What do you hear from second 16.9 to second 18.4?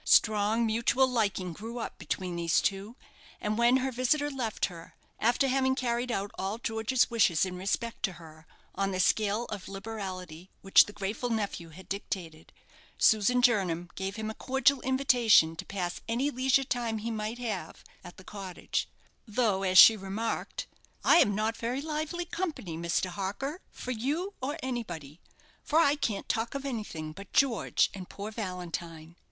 he might have at the